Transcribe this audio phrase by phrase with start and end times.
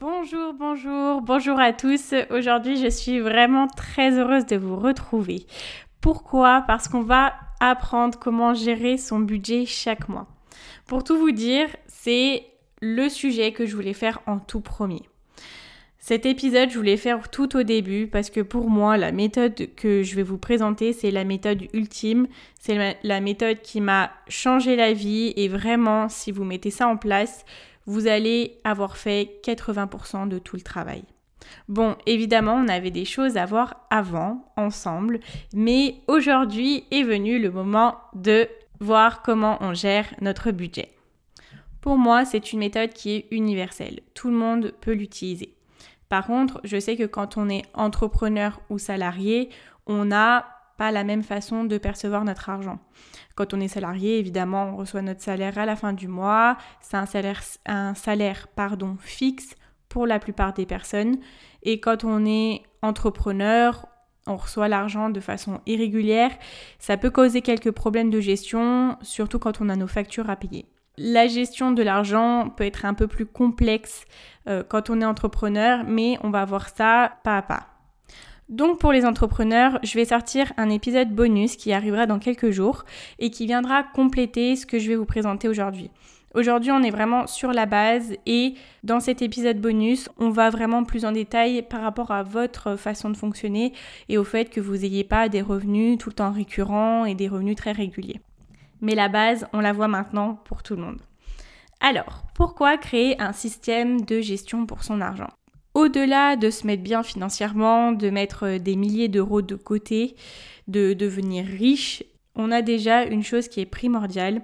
[0.00, 2.14] Bonjour, bonjour, bonjour à tous.
[2.30, 5.44] Aujourd'hui, je suis vraiment très heureuse de vous retrouver.
[6.00, 6.64] Pourquoi?
[6.66, 10.26] Parce qu'on va apprendre comment gérer son budget chaque mois.
[10.86, 12.46] Pour tout vous dire, c'est
[12.80, 15.02] le sujet que je voulais faire en tout premier.
[15.98, 20.02] Cet épisode, je voulais faire tout au début parce que pour moi, la méthode que
[20.02, 22.26] je vais vous présenter, c'est la méthode ultime.
[22.58, 26.96] C'est la méthode qui m'a changé la vie et vraiment, si vous mettez ça en
[26.96, 27.44] place,
[27.86, 31.04] vous allez avoir fait 80% de tout le travail.
[31.68, 35.20] Bon, évidemment, on avait des choses à voir avant, ensemble,
[35.54, 38.48] mais aujourd'hui est venu le moment de
[38.80, 40.90] voir comment on gère notre budget.
[41.80, 44.00] Pour moi, c'est une méthode qui est universelle.
[44.14, 45.54] Tout le monde peut l'utiliser.
[46.08, 49.48] Par contre, je sais que quand on est entrepreneur ou salarié,
[49.86, 52.78] on n'a pas la même façon de percevoir notre argent.
[53.34, 56.56] Quand on est salarié, évidemment, on reçoit notre salaire à la fin du mois.
[56.80, 59.56] C'est un salaire, un salaire pardon, fixe
[59.90, 61.18] pour la plupart des personnes.
[61.64, 63.88] Et quand on est entrepreneur,
[64.26, 66.30] on reçoit l'argent de façon irrégulière.
[66.78, 70.64] Ça peut causer quelques problèmes de gestion, surtout quand on a nos factures à payer.
[70.96, 74.06] La gestion de l'argent peut être un peu plus complexe
[74.48, 77.69] euh, quand on est entrepreneur, mais on va voir ça pas à pas.
[78.50, 82.84] Donc pour les entrepreneurs, je vais sortir un épisode bonus qui arrivera dans quelques jours
[83.18, 85.90] et qui viendra compléter ce que je vais vous présenter aujourd'hui.
[86.34, 90.84] Aujourd'hui, on est vraiment sur la base et dans cet épisode bonus, on va vraiment
[90.84, 93.72] plus en détail par rapport à votre façon de fonctionner
[94.08, 97.28] et au fait que vous n'ayez pas des revenus tout le temps récurrents et des
[97.28, 98.20] revenus très réguliers
[98.80, 101.00] mais la base, on la voit maintenant pour tout le monde.
[101.80, 105.30] Alors, pourquoi créer un système de gestion pour son argent?
[105.74, 110.16] Au-delà de se mettre bien financièrement, de mettre des milliers d'euros de côté,
[110.66, 112.02] de devenir riche,
[112.34, 114.42] on a déjà une chose qui est primordiale,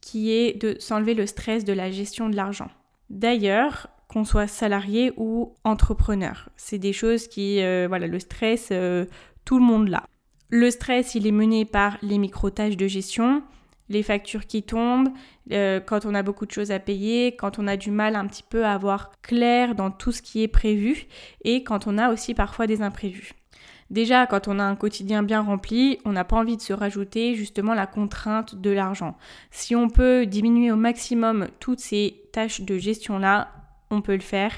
[0.00, 2.70] qui est de s'enlever le stress de la gestion de l'argent.
[3.10, 9.04] D'ailleurs, qu'on soit salarié ou entrepreneur, c'est des choses qui, euh, voilà, le stress, euh,
[9.44, 10.04] tout le monde l'a.
[10.50, 13.42] Le stress, il est mené par les micro-tâches de gestion,
[13.88, 15.08] les factures qui tombent,
[15.52, 18.26] euh, quand on a beaucoup de choses à payer, quand on a du mal un
[18.26, 21.06] petit peu à avoir clair dans tout ce qui est prévu
[21.44, 23.32] et quand on a aussi parfois des imprévus.
[23.90, 27.34] Déjà, quand on a un quotidien bien rempli, on n'a pas envie de se rajouter
[27.34, 29.16] justement la contrainte de l'argent.
[29.50, 33.48] Si on peut diminuer au maximum toutes ces tâches de gestion-là,
[33.90, 34.52] on peut le faire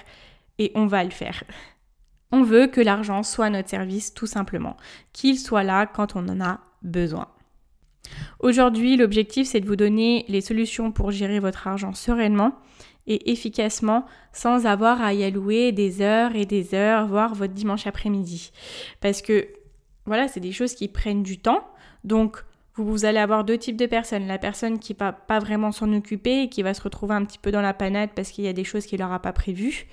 [0.58, 1.44] et on va le faire.
[2.32, 4.76] On veut que l'argent soit notre service tout simplement,
[5.12, 7.28] qu'il soit là quand on en a besoin.
[8.40, 12.52] Aujourd'hui, l'objectif, c'est de vous donner les solutions pour gérer votre argent sereinement
[13.06, 17.86] et efficacement sans avoir à y allouer des heures et des heures, voire votre dimanche
[17.86, 18.52] après-midi.
[19.00, 19.48] Parce que,
[20.06, 21.66] voilà, c'est des choses qui prennent du temps.
[22.04, 22.44] Donc,
[22.76, 24.26] vous, allez avoir deux types de personnes.
[24.26, 27.24] La personne qui ne va pas vraiment s'en occuper et qui va se retrouver un
[27.24, 29.86] petit peu dans la panade parce qu'il y a des choses qu'il n'aura pas prévues.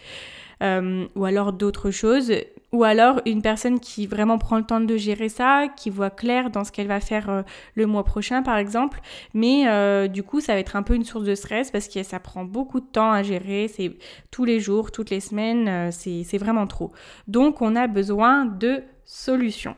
[0.64, 2.32] Euh, ou alors d'autres choses,
[2.78, 6.52] ou alors une personne qui vraiment prend le temps de gérer ça, qui voit clair
[6.52, 7.42] dans ce qu'elle va faire euh,
[7.74, 9.00] le mois prochain par exemple,
[9.34, 12.04] mais euh, du coup ça va être un peu une source de stress parce que
[12.04, 13.98] ça prend beaucoup de temps à gérer, c'est
[14.30, 16.92] tous les jours, toutes les semaines, c'est vraiment trop.
[17.28, 19.76] Donc on a besoin de solutions.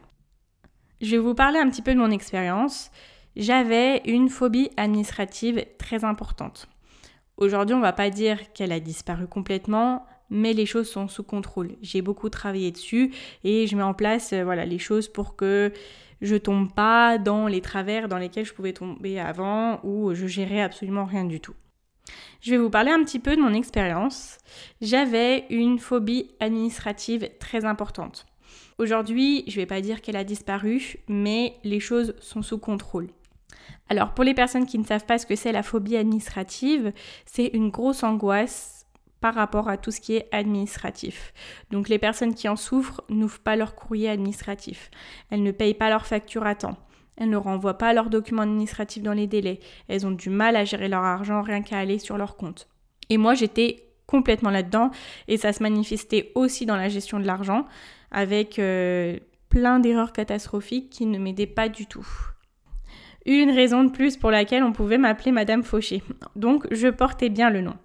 [1.00, 2.92] Je vais vous parler un petit peu de mon expérience.
[3.38, 6.68] J'avais une phobie administrative très importante.
[7.38, 11.72] Aujourd'hui, on va pas dire qu'elle a disparu complètement, mais les choses sont sous contrôle.
[11.82, 13.12] J'ai beaucoup travaillé dessus
[13.44, 15.72] et je mets en place euh, voilà, les choses pour que
[16.22, 20.62] je tombe pas dans les travers dans lesquels je pouvais tomber avant ou je gérais
[20.62, 21.56] absolument rien du tout.
[22.42, 24.38] Je vais vous parler un petit peu de mon expérience.
[24.82, 28.26] J'avais une phobie administrative très importante.
[28.78, 33.10] Aujourd'hui, je vais pas dire qu'elle a disparu, mais les choses sont sous contrôle.
[33.90, 36.94] Alors pour les personnes qui ne savent pas ce que c'est la phobie administrative,
[37.26, 38.79] c'est une grosse angoisse
[39.22, 41.34] par rapport à tout ce qui est administratif.
[41.72, 44.90] Donc les personnes qui en souffrent n'ouvrent pas leur courrier administratif.
[45.30, 46.78] Elles ne payent pas leurs factures à temps.
[47.18, 49.60] Elles ne renvoient pas leurs documents administratifs dans les délais.
[49.90, 52.68] Elles ont du mal à gérer leur argent rien qu'à aller sur leur compte.
[53.10, 54.90] Et moi j'étais complètement là-dedans
[55.28, 57.66] et ça se manifestait aussi dans la gestion de l'argent
[58.12, 59.18] avec euh,
[59.50, 62.08] plein d'erreurs catastrophiques qui ne m'aidaient pas du tout.
[63.26, 66.02] Une raison de plus pour laquelle on pouvait m'appeler Madame Fauché.
[66.36, 67.76] Donc je portais bien le nom.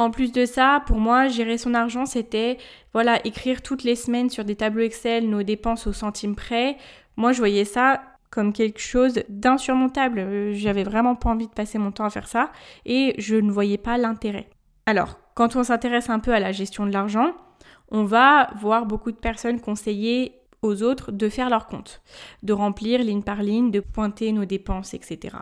[0.00, 2.56] En plus de ça, pour moi, gérer son argent, c'était
[2.94, 6.78] voilà, écrire toutes les semaines sur des tableaux Excel nos dépenses au centime près.
[7.18, 8.00] Moi, je voyais ça
[8.30, 10.20] comme quelque chose d'insurmontable.
[10.20, 12.50] Euh, j'avais vraiment pas envie de passer mon temps à faire ça
[12.86, 14.48] et je ne voyais pas l'intérêt.
[14.86, 17.34] Alors, quand on s'intéresse un peu à la gestion de l'argent,
[17.90, 20.32] on va voir beaucoup de personnes conseiller
[20.62, 22.00] aux autres de faire leur compte,
[22.42, 25.36] de remplir ligne par ligne, de pointer nos dépenses, etc.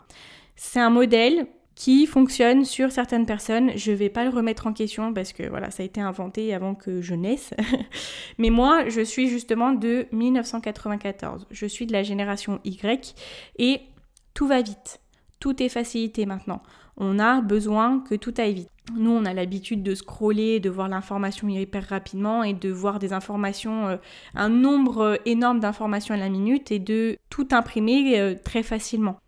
[0.57, 1.47] C'est un modèle
[1.79, 3.71] qui fonctionne sur certaines personnes.
[3.77, 6.53] Je ne vais pas le remettre en question parce que voilà, ça a été inventé
[6.53, 7.55] avant que je naisse.
[8.39, 11.47] Mais moi, je suis justement de 1994.
[11.53, 13.15] Je suis de la génération Y
[13.61, 13.83] et
[14.35, 15.01] tout va vite.
[15.39, 16.65] Tout est facilité maintenant.
[16.97, 18.71] On a besoin que tout aille vite.
[18.97, 23.13] Nous, on a l'habitude de scroller, de voir l'information hyper rapidement et de voir des
[23.13, 23.97] informations, euh,
[24.35, 29.21] un nombre énorme d'informations à la minute et de tout imprimer euh, très facilement.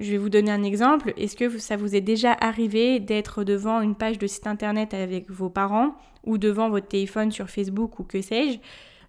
[0.00, 1.12] Je vais vous donner un exemple.
[1.18, 5.30] Est-ce que ça vous est déjà arrivé d'être devant une page de site internet avec
[5.30, 5.94] vos parents
[6.24, 8.58] ou devant votre téléphone sur Facebook ou que sais-je?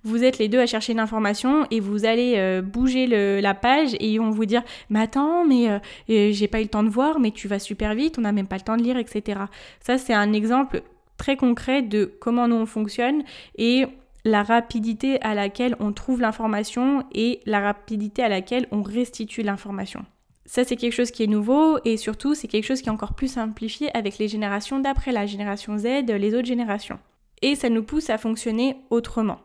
[0.04, 3.08] Vous êtes les deux à chercher l'information et vous allez euh, bouger
[3.40, 5.80] la page et ils vont vous dire mais attends mais euh,
[6.10, 8.32] euh, j'ai pas eu le temps de voir mais tu vas super vite on n'a
[8.32, 9.42] même pas le temps de lire etc
[9.80, 10.82] ça c'est un exemple
[11.18, 13.22] très concret de comment nous on fonctionne
[13.60, 13.86] et
[14.26, 20.04] la rapidité à laquelle on trouve l'information et la rapidité à laquelle on restitue l'information.
[20.51, 23.13] Ça, c'est quelque chose qui est nouveau et surtout, c'est quelque chose qui est encore
[23.13, 27.00] plus simplifié avec les générations d'après, la génération Z, les autres générations.
[27.42, 29.39] Et ça nous pousse à fonctionner autrement.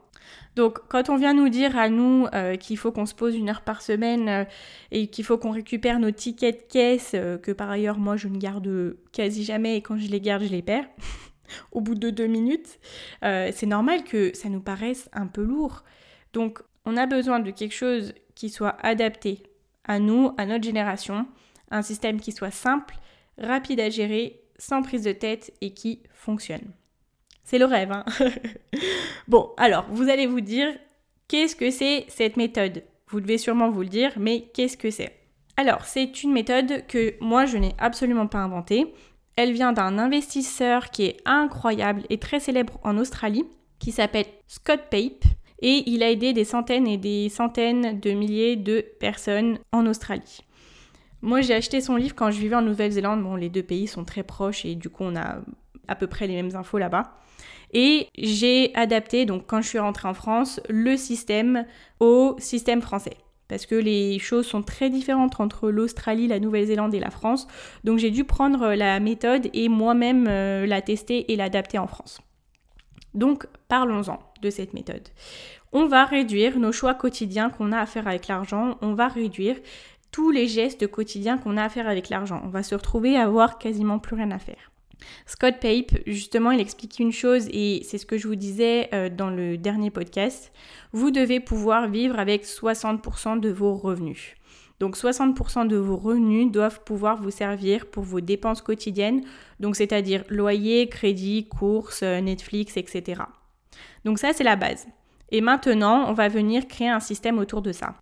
[0.56, 3.48] Donc, quand on vient nous dire à nous euh, qu'il faut qu'on se pose une
[3.48, 4.44] heure par semaine euh,
[4.90, 8.26] et qu'il faut qu'on récupère nos tickets de caisse, euh, que par ailleurs, moi, je
[8.26, 10.88] ne garde quasi jamais et quand je les garde, je les perds
[11.70, 12.80] au bout de deux minutes,
[13.22, 15.84] c'est normal que ça nous paraisse un peu lourd.
[16.32, 19.44] Donc, on a besoin de quelque chose qui soit adapté
[19.86, 21.26] à nous, à notre génération,
[21.70, 22.96] un système qui soit simple,
[23.38, 26.72] rapide à gérer, sans prise de tête et qui fonctionne.
[27.44, 27.92] C'est le rêve.
[27.92, 28.04] Hein
[29.28, 30.68] bon, alors, vous allez vous dire,
[31.28, 32.82] qu'est-ce que c'est cette méthode?
[33.08, 35.16] Vous devez sûrement vous le dire, mais qu'est-ce que c'est?
[35.56, 38.92] Alors, c'est une méthode que moi, je n'ai absolument pas inventée.
[39.36, 43.44] Elle vient d'un investisseur qui est incroyable et très célèbre en Australie,
[43.78, 45.24] qui s'appelle Scott Pape
[45.60, 50.40] et il a aidé des centaines et des centaines de milliers de personnes en Australie.
[51.22, 53.22] Moi, j'ai acheté son livre quand je vivais en Nouvelle-Zélande.
[53.22, 55.38] Bon, les deux pays sont très proches et du coup, on a
[55.88, 57.14] à peu près les mêmes infos là-bas.
[57.72, 61.66] Et j'ai adapté, donc quand je suis rentrée en France, le système
[62.00, 63.16] au système français.
[63.48, 67.46] Parce que les choses sont très différentes entre l'Australie, la Nouvelle-Zélande et la France.
[67.84, 72.20] Donc j'ai dû prendre la méthode et moi-même euh, la tester et l'adapter en France.
[73.14, 75.08] Donc parlons-en de cette méthode.
[75.72, 79.56] On va réduire nos choix quotidiens qu'on a à faire avec l'argent, on va réduire
[80.10, 82.40] tous les gestes quotidiens qu'on a à faire avec l'argent.
[82.44, 84.70] On va se retrouver à avoir quasiment plus rien à faire.
[85.26, 89.10] Scott Pape, justement, il explique une chose et c'est ce que je vous disais euh,
[89.10, 90.52] dans le dernier podcast.
[90.92, 94.36] Vous devez pouvoir vivre avec 60% de vos revenus.
[94.80, 99.22] Donc 60% de vos revenus doivent pouvoir vous servir pour vos dépenses quotidiennes,
[99.58, 103.22] donc c'est-à-dire loyer, crédit, courses, euh, Netflix, etc.
[104.04, 104.86] Donc ça, c'est la base.
[105.30, 107.94] Et maintenant, on va venir créer un système autour de ça.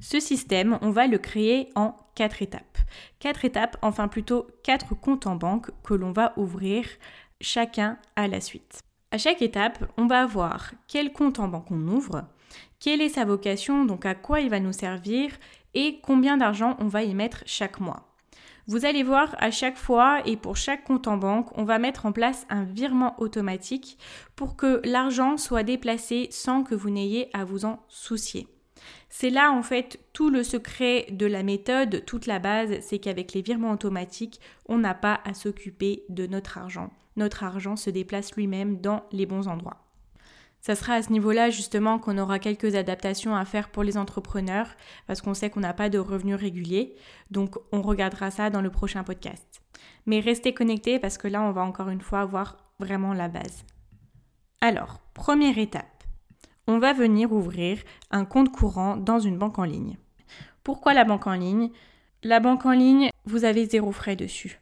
[0.00, 2.78] Ce système, on va le créer en quatre étapes.
[3.18, 6.86] Quatre étapes, enfin plutôt quatre comptes en banque que l'on va ouvrir
[7.40, 8.80] chacun à la suite.
[9.10, 12.24] À chaque étape, on va voir quel compte en banque on ouvre,
[12.80, 15.30] quelle est sa vocation, donc à quoi il va nous servir
[15.74, 18.15] et combien d'argent on va y mettre chaque mois.
[18.68, 22.04] Vous allez voir à chaque fois et pour chaque compte en banque, on va mettre
[22.04, 23.96] en place un virement automatique
[24.34, 28.48] pour que l'argent soit déplacé sans que vous n'ayez à vous en soucier.
[29.08, 33.34] C'est là en fait tout le secret de la méthode, toute la base, c'est qu'avec
[33.34, 36.90] les virements automatiques, on n'a pas à s'occuper de notre argent.
[37.14, 39.85] Notre argent se déplace lui-même dans les bons endroits.
[40.66, 44.66] Ça sera à ce niveau-là justement qu'on aura quelques adaptations à faire pour les entrepreneurs
[45.06, 46.96] parce qu'on sait qu'on n'a pas de revenus réguliers.
[47.30, 49.62] Donc on regardera ça dans le prochain podcast.
[50.06, 53.64] Mais restez connectés parce que là on va encore une fois voir vraiment la base.
[54.60, 56.02] Alors, première étape.
[56.66, 57.78] On va venir ouvrir
[58.10, 59.96] un compte courant dans une banque en ligne.
[60.64, 61.70] Pourquoi la banque en ligne?
[62.24, 64.58] La banque en ligne, vous avez zéro frais dessus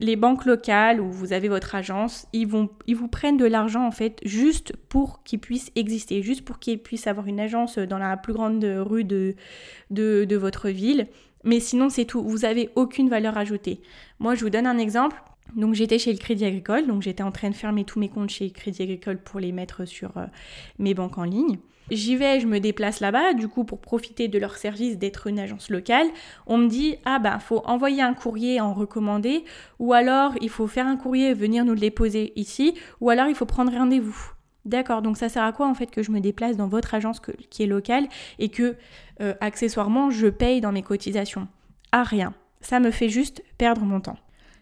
[0.00, 3.84] les banques locales où vous avez votre agence, ils, vont, ils vous prennent de l'argent
[3.84, 7.98] en fait juste pour qu'ils puissent exister, juste pour qu'ils puissent avoir une agence dans
[7.98, 9.34] la plus grande rue de,
[9.90, 11.08] de, votre ville.
[11.44, 12.22] Mais sinon, c'est tout.
[12.22, 13.80] Vous n'avez aucune valeur ajoutée.
[14.18, 15.22] Moi, je vous donne un exemple.
[15.56, 18.28] Donc j'étais chez le Crédit Agricole, donc j'étais en train de fermer tous mes comptes
[18.28, 20.26] chez Crédit Agricole pour les mettre sur euh,
[20.78, 21.58] mes banques en ligne.
[21.90, 25.38] J'y vais, je me déplace là-bas, du coup pour profiter de leur service d'être une
[25.38, 26.06] agence locale,
[26.46, 29.44] on me dit ah ben faut envoyer un courrier en recommandé,
[29.78, 33.28] ou alors il faut faire un courrier et venir nous le déposer ici, ou alors
[33.28, 34.32] il faut prendre rendez-vous.
[34.64, 37.22] D'accord, donc ça sert à quoi en fait que je me déplace dans votre agence
[37.48, 38.06] qui est locale
[38.38, 38.76] et que
[39.22, 41.48] euh, accessoirement je paye dans mes cotisations?
[41.90, 42.34] À rien.
[42.60, 44.18] Ça me fait juste perdre mon temps.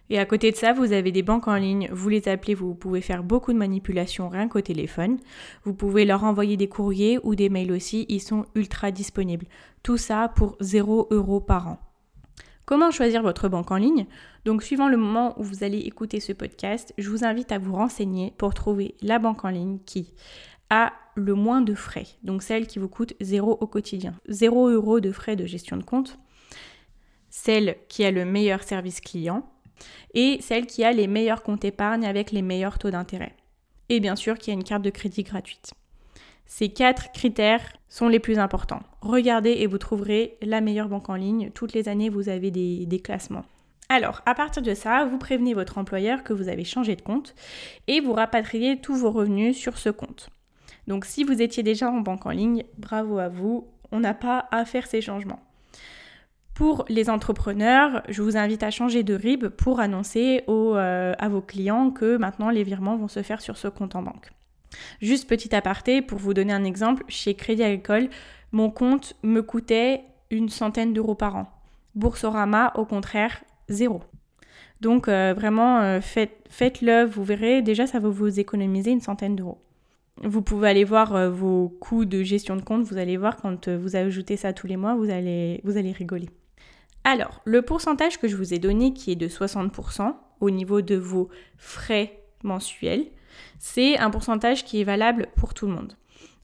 [0.09, 2.75] Et à côté de ça, vous avez des banques en ligne, vous les appelez, vous
[2.75, 5.19] pouvez faire beaucoup de manipulations rien qu'au téléphone.
[5.65, 9.47] Vous pouvez leur envoyer des courriers ou des mails aussi, ils sont ultra disponibles.
[9.83, 11.79] Tout ça pour 0 euros par an.
[12.67, 14.07] Comment choisir votre banque en ligne?
[14.45, 17.75] Donc suivant le moment où vous allez écouter ce podcast, je vous invite à vous
[17.75, 20.13] renseigner pour trouver la banque en ligne qui
[20.71, 24.15] a le moins de frais, donc celle qui vous coûte 0 au quotidien.
[24.29, 26.19] 0 euros de frais de gestion de compte,
[27.31, 29.49] celle qui a le meilleur service client,
[30.15, 33.35] et celle qui a les meilleurs comptes épargne avec les meilleurs taux d'intérêt.
[33.89, 35.73] Et bien sûr qui a une carte de crédit gratuite.
[36.47, 38.83] Ces quatre critères sont les plus importants.
[39.01, 41.51] Regardez et vous trouverez la meilleure banque en ligne.
[41.51, 43.45] Toutes les années, vous avez des, des, classements.
[43.89, 47.35] Alors, à partir de ça, vous prévenez votre employeur que vous avez changé de compte
[47.89, 50.31] et vous rapatriez tous vos revenus sur ce compte.
[50.87, 54.49] Donc, si vous étiez déjà en banque en ligne, bravo à vous, on n'a pas
[54.53, 55.41] à faire ces changements.
[56.57, 61.43] Pour les entrepreneurs, je vous invite à changer de RIB pour annoncer euh, à vos
[61.43, 64.31] clients que maintenant les virements vont se faire sur ce compte en banque.
[65.03, 68.09] Juste petit aparté, pour vous donner un exemple, chez Crédit Agricole,
[68.53, 71.47] mon compte me coûtait une centaine d'euros par an.
[71.95, 74.01] Boursorama, au contraire, zéro.
[74.81, 79.61] Donc euh, vraiment, euh, faites-le, vous verrez, déjà ça va vous économiser une centaine d'euros.
[80.25, 83.95] Vous pouvez aller voir vos coûts de gestion de compte, vous allez voir quand vous
[83.95, 86.31] ajoutez ça tous les mois, vous allez, vous allez rigoler.
[87.09, 90.97] Alors, le pourcentage que je vous ai donné, qui est de 60% au niveau de
[90.97, 93.07] vos frais mensuels,
[93.61, 95.97] c'est un pourcentage qui est valable pour tout le monde.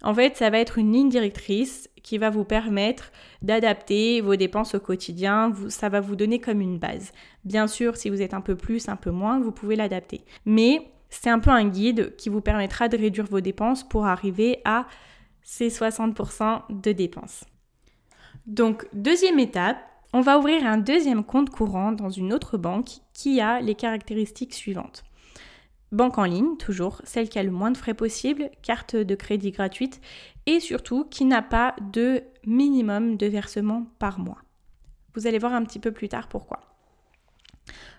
[0.04, 3.11] En fait, ça va être une ligne directrice qui va vous permettre
[3.42, 5.52] d'adapter vos dépenses au quotidien.
[5.69, 7.11] ça va vous donner comme une base.
[7.45, 10.25] Bien sûr, si vous êtes un peu plus, un peu moins, vous pouvez l'adapter.
[10.47, 14.61] Mais c'est un peu un guide qui vous permettra de réduire vos dépenses pour arriver
[14.64, 14.87] à
[15.42, 17.47] ces 60% de dépenses.
[18.47, 23.40] Donc, deuxième étape, on va ouvrir un deuxième compte courant dans une autre banque qui
[23.40, 25.04] a les caractéristiques suivantes.
[25.90, 29.50] Banque en ligne, toujours, celle qui a le moins de frais possible, carte de crédit
[29.50, 30.00] gratuite
[30.47, 34.38] et surtout qui n'a pas de minimum de versement par mois.
[35.14, 36.61] Vous allez voir un petit peu plus tard pourquoi.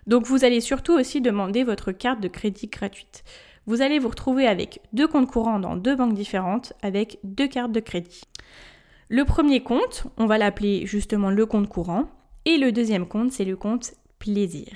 [0.07, 3.23] Donc vous allez surtout aussi demander votre carte de crédit gratuite.
[3.65, 7.71] Vous allez vous retrouver avec deux comptes courants dans deux banques différentes avec deux cartes
[7.71, 8.23] de crédit.
[9.09, 12.05] Le premier compte, on va l'appeler justement le compte courant.
[12.45, 14.67] Et le deuxième compte, c'est le compte plaisir.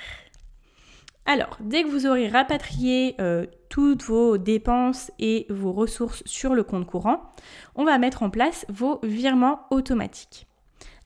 [1.26, 6.64] Alors, dès que vous aurez rapatrié euh, toutes vos dépenses et vos ressources sur le
[6.64, 7.34] compte courant,
[7.76, 10.48] on va mettre en place vos virements automatiques.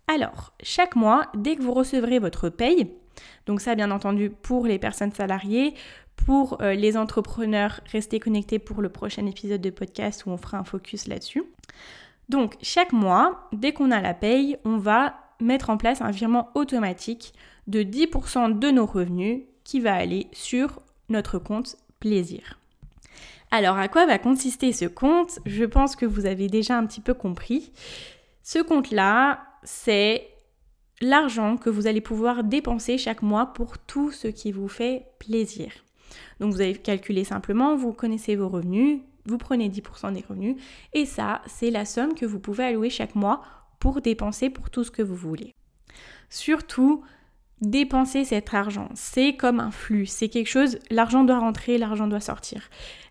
[0.07, 2.91] Alors, chaque mois, dès que vous recevrez votre paye,
[3.47, 5.73] donc ça bien entendu pour les personnes salariées,
[6.15, 10.59] pour euh, les entrepreneurs, restez connectés pour le prochain épisode de podcast où on fera
[10.59, 11.43] un focus là-dessus.
[12.31, 16.49] Donc chaque mois, dès qu'on a la paye, on va mettre en place un virement
[16.55, 17.33] automatique
[17.67, 22.57] de 10% de nos revenus qui va aller sur notre compte plaisir.
[23.51, 25.39] Alors à quoi va consister ce compte?
[25.45, 27.73] Je pense que vous avez déjà un petit peu compris.
[28.43, 30.25] Ce compte-là, c'est
[31.01, 35.73] l'argent que vous allez pouvoir dépenser chaque mois pour tout ce qui vous fait plaisir.
[36.39, 40.55] Donc vous allez calculer simplement, vous connaissez vos revenus, vous prenez 10% des revenus
[40.93, 43.41] et ça, c'est la somme que vous pouvez allouer chaque mois
[43.79, 45.55] pour dépenser pour tout ce que vous voulez.
[46.29, 47.03] Surtout,
[47.61, 52.19] dépenser cet argent, c'est comme un flux, c'est quelque chose, l'argent doit rentrer, l'argent doit
[52.19, 52.69] sortir.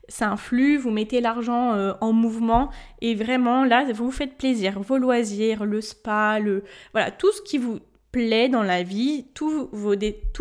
[0.09, 4.37] C'est un flux, vous mettez l'argent euh, en mouvement et vraiment là, vous vous faites
[4.37, 7.79] plaisir, vos loisirs, le spa, le voilà, tout ce qui vous
[8.11, 9.71] plaît dans la vie, toutes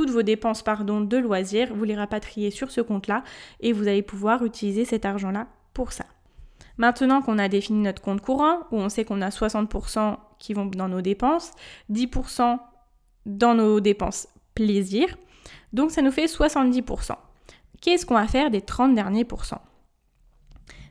[0.09, 3.23] vos dépenses pardon, de loisirs, vous les rapatriez sur ce compte-là
[3.59, 5.47] et vous allez pouvoir utiliser cet argent-là
[5.87, 6.05] ça.
[6.77, 10.65] Maintenant qu'on a défini notre compte courant, où on sait qu'on a 60% qui vont
[10.65, 11.51] dans nos dépenses,
[11.91, 12.57] 10%
[13.25, 15.17] dans nos dépenses plaisir,
[15.73, 17.15] donc ça nous fait 70%.
[17.81, 19.61] Qu'est-ce qu'on va faire des 30 derniers pourcents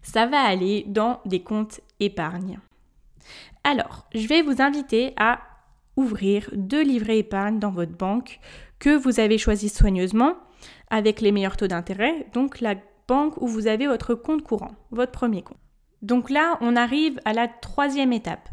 [0.02, 2.58] Ça va aller dans des comptes épargne.
[3.64, 5.40] Alors, je vais vous inviter à
[5.96, 8.40] ouvrir deux livrets épargne dans votre banque
[8.78, 10.34] que vous avez choisi soigneusement
[10.90, 12.76] avec les meilleurs taux d'intérêt, donc la
[13.10, 15.58] où vous avez votre compte courant, votre premier compte.
[16.02, 18.48] Donc là, on arrive à la troisième étape.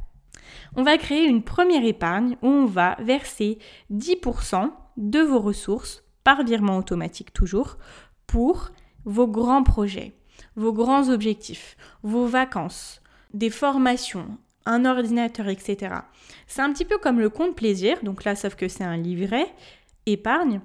[0.76, 3.60] On va créer une première épargne où on va verser
[3.92, 7.78] 10% de vos ressources par virement automatique toujours,
[8.26, 8.72] pour
[9.04, 10.16] vos grands projets,
[10.56, 13.02] vos grands objectifs, vos vacances,
[13.34, 15.96] des formations, un ordinateur, etc.
[16.48, 19.46] C'est un petit peu comme le compte plaisir, donc là, sauf que c'est un livret
[20.08, 20.62] épargne,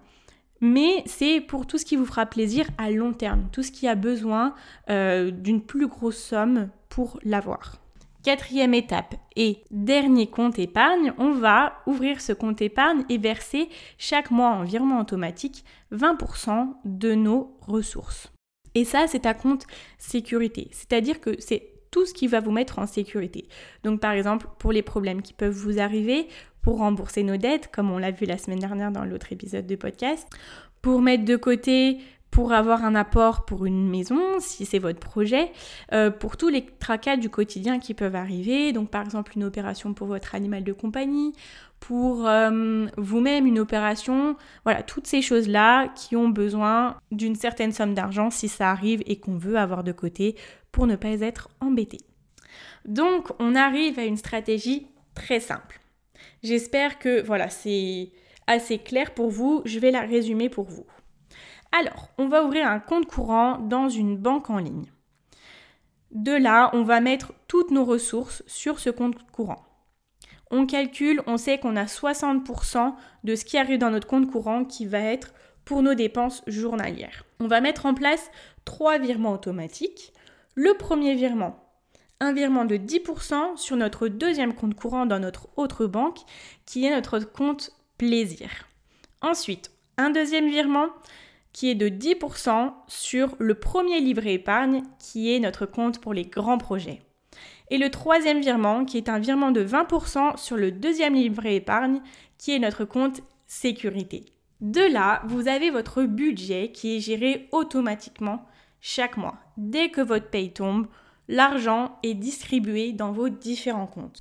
[0.61, 3.89] mais c'est pour tout ce qui vous fera plaisir à long terme, tout ce qui
[3.89, 4.55] a besoin
[4.89, 7.81] euh, d'une plus grosse somme pour l'avoir.
[8.23, 14.31] Quatrième étape et dernier compte épargne, on va ouvrir ce compte épargne et verser chaque
[14.31, 18.31] mois en virement automatique 20% de nos ressources.
[18.75, 22.79] Et ça, c'est un compte sécurité, c'est-à-dire que c'est tout ce qui va vous mettre
[22.79, 23.49] en sécurité.
[23.85, 26.29] Donc par exemple, pour les problèmes qui peuvent vous arriver,
[26.63, 29.77] pour rembourser nos dettes, comme on l'a vu la semaine dernière dans l'autre épisode de
[29.77, 30.29] podcast,
[30.83, 31.99] pour mettre de côté
[32.31, 35.51] pour avoir un apport pour une maison, si c'est votre projet,
[35.93, 39.95] euh, pour tous les tracas du quotidien qui peuvent arriver, donc par exemple une opération
[39.95, 41.33] pour votre animal de compagnie,
[41.81, 47.95] pour euh, vous-même une opération, voilà, toutes ces choses-là qui ont besoin d'une certaine somme
[47.95, 50.37] d'argent si ça arrive et qu'on veut avoir de côté
[50.71, 51.99] pour ne pas être embêté.
[52.85, 55.81] Donc on arrive à une stratégie très simple.
[56.43, 58.11] J'espère que voilà, c'est
[58.47, 60.87] assez clair pour vous, je vais la résumer pour vous.
[61.73, 64.91] Alors, on va ouvrir un compte courant dans une banque en ligne.
[66.11, 69.65] De là, on va mettre toutes nos ressources sur ce compte courant.
[70.51, 74.65] On calcule, on sait qu'on a 60% de ce qui arrive dans notre compte courant
[74.65, 75.33] qui va être
[75.65, 77.25] pour nos dépenses journalières.
[77.39, 78.33] On va mettre en place
[78.65, 80.13] trois virements automatiques.
[80.57, 81.70] Le premier virement,
[82.21, 86.19] un virement de 10% sur notre deuxième compte courant dans notre autre banque
[86.67, 88.51] qui est notre compte plaisir.
[89.23, 90.89] Ensuite, un deuxième virement
[91.53, 96.25] qui est de 10% sur le premier livret épargne qui est notre compte pour les
[96.25, 97.03] grands projets.
[97.71, 102.01] Et le troisième virement qui est un virement de 20% sur le deuxième livret épargne
[102.39, 104.27] qui est notre compte sécurité.
[104.61, 108.45] De là, vous avez votre budget qui est géré automatiquement
[108.81, 109.39] chaque mois.
[109.57, 110.87] Dès que votre paye tombe,
[111.31, 114.21] l'argent est distribué dans vos différents comptes.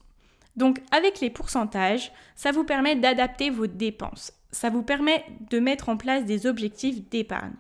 [0.56, 5.90] Donc avec les pourcentages, ça vous permet d'adapter vos dépenses ça vous permet de mettre
[5.90, 7.54] en place des objectifs d'épargne.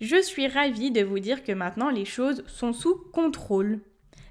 [0.00, 3.80] Je suis ravie de vous dire que maintenant les choses sont sous contrôle.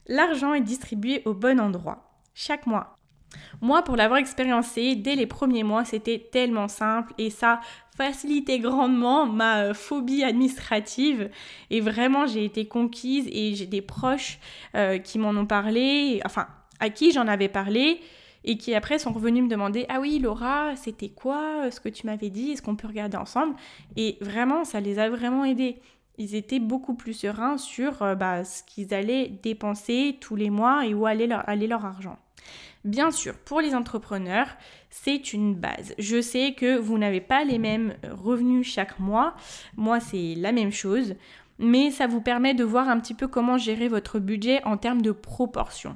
[0.08, 2.98] L'argent est distribué au bon endroit, chaque mois.
[3.62, 7.60] Moi, pour l'avoir expériencé, dès les premiers mois, c'était tellement simple et ça
[7.96, 11.30] facilitait grandement ma euh, phobie administrative.
[11.70, 14.40] Et vraiment, j'ai été conquise et j'ai des proches
[14.76, 16.48] euh, qui m'en ont parlé, enfin,
[16.80, 18.02] à qui j'en avais parlé
[18.44, 22.08] et qui après sont revenus me demander Ah oui, Laura, c'était quoi ce que tu
[22.08, 22.52] m'avais dit?
[22.52, 23.56] Est-ce qu'on peut regarder ensemble?
[23.96, 25.78] Et vraiment, ça les a vraiment aidés.
[26.18, 30.86] Ils étaient beaucoup plus sereins sur euh, bah, ce qu'ils allaient dépenser tous les mois
[30.86, 32.18] et où allait leur, aller leur argent.
[32.84, 34.48] Bien sûr, pour les entrepreneurs,
[34.90, 35.94] c'est une base.
[36.00, 39.36] Je sais que vous n'avez pas les mêmes revenus chaque mois.
[39.78, 41.16] Moi, c'est la même chose.
[41.60, 45.04] Mais ça vous permet de voir un petit peu comment gérer votre budget en termes
[45.04, 45.96] de proportion.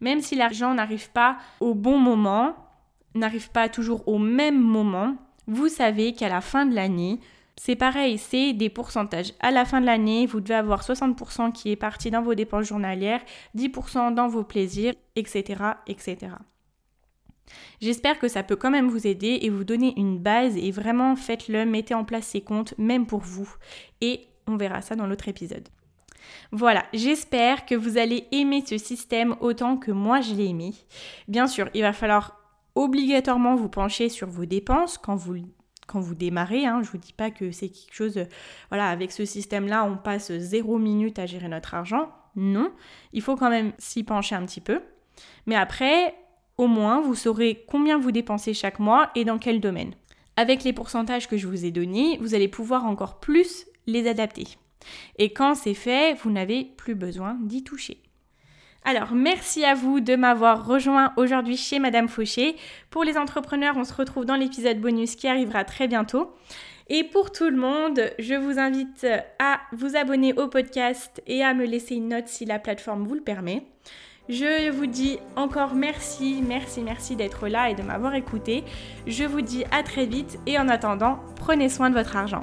[0.00, 2.56] Même si l'argent n'arrive pas au bon moment,
[3.14, 5.16] n'arrive pas toujours au même moment,
[5.46, 7.20] vous savez qu'à la fin de l'année,
[7.60, 9.32] c'est pareil, c'est des pourcentages.
[9.40, 12.66] À la fin de l'année, vous devez avoir 60% qui est parti dans vos dépenses
[12.66, 13.20] journalières,
[13.56, 15.62] 10% dans vos plaisirs, etc.
[15.86, 16.32] etc.
[17.80, 21.16] J'espère que ça peut quand même vous aider et vous donner une base et vraiment
[21.16, 23.52] faites-le, mettez en place ces comptes, même pour vous.
[24.00, 25.68] Et on verra ça dans l'autre épisode.
[26.52, 30.74] Voilà, j'espère que vous allez aimer ce système autant que moi je l'ai aimé.
[31.26, 32.38] Bien sûr, il va falloir
[32.74, 35.36] obligatoirement vous pencher sur vos dépenses quand vous
[35.88, 38.20] quand vous démarrez, hein, je vous dis pas que c'est quelque chose,
[38.68, 42.10] voilà, avec ce système-là, on passe zéro minute à gérer notre argent.
[42.36, 42.70] Non,
[43.12, 44.80] il faut quand même s'y pencher un petit peu.
[45.46, 46.14] Mais après,
[46.56, 49.94] au moins, vous saurez combien vous dépensez chaque mois et dans quel domaine.
[50.36, 54.46] Avec les pourcentages que je vous ai donnés, vous allez pouvoir encore plus les adapter.
[55.16, 58.00] Et quand c'est fait, vous n'avez plus besoin d'y toucher.
[58.84, 62.56] Alors, merci à vous de m'avoir rejoint aujourd'hui chez Madame Fauché.
[62.90, 66.32] Pour les entrepreneurs, on se retrouve dans l'épisode bonus qui arrivera très bientôt.
[66.88, 69.06] Et pour tout le monde, je vous invite
[69.38, 73.14] à vous abonner au podcast et à me laisser une note si la plateforme vous
[73.14, 73.66] le permet.
[74.30, 78.62] Je vous dis encore merci, merci, merci d'être là et de m'avoir écouté.
[79.06, 82.42] Je vous dis à très vite et en attendant, prenez soin de votre argent.